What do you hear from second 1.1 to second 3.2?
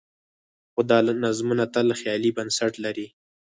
نظمونه تل خیالي بنسټ لري.